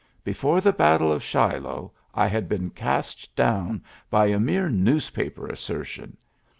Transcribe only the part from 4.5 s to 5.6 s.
newspaper as